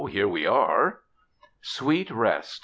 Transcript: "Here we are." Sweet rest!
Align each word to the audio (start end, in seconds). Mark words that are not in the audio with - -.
"Here 0.09 0.27
we 0.27 0.47
are." 0.47 1.01
Sweet 1.61 2.09
rest! 2.09 2.59